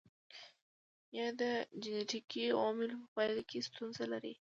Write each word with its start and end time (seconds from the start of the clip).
یا 1.17 1.27
د 1.41 1.43
جنېټیکي 1.83 2.43
عواملو 2.57 2.95
په 3.03 3.07
پایله 3.15 3.41
کې 3.49 3.65
ستونزه 3.67 4.03
لري. 4.13 4.33